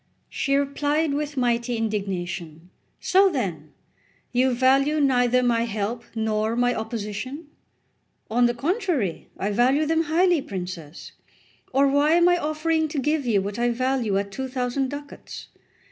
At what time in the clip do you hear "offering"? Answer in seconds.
12.39-12.87